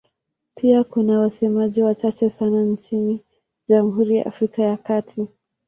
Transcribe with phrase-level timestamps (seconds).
[0.55, 3.21] Pia kuna wasemaji wachache sana nchini
[3.67, 5.27] Jamhuri ya Afrika ya Kati.